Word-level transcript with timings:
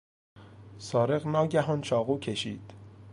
سارق 0.77 1.27
ناگهان 1.27 1.81
چاقو 1.81 2.19
کشید. 2.19 2.73